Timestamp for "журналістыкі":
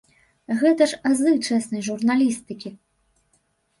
1.91-2.69